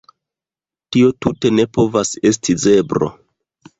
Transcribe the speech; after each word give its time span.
Tio 0.95 1.11
tute 1.25 1.51
ne 1.57 1.67
povas 1.79 2.15
esti 2.31 2.57
zebro 2.67 3.13